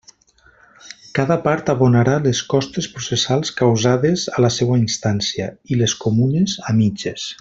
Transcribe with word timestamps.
Cada 1.17 1.35
part 1.43 1.67
abonarà 1.73 2.15
les 2.23 2.41
costes 2.53 2.87
processals 2.95 3.53
causades 3.61 4.27
a 4.39 4.43
la 4.47 4.51
seua 4.57 4.79
instància 4.87 5.51
i 5.75 5.79
les 5.83 5.95
comunes 6.07 6.57
a 6.73 6.77
mitges. 6.81 7.29